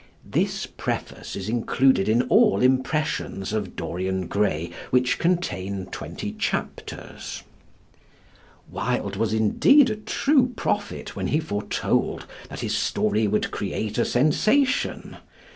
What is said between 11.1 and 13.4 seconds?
when he foretold that his story